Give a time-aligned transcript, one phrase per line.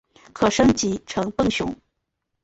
[0.33, 1.75] 可升级成奔熊。